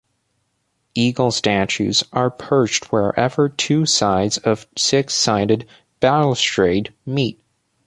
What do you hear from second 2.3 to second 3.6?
perched wherever